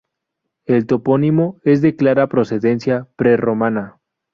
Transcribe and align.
El 0.65 0.87
topónimo 0.87 1.59
es 1.63 1.83
de 1.83 1.95
clara 1.95 2.25
procedencia 2.25 3.07
prerromana. 3.17 3.99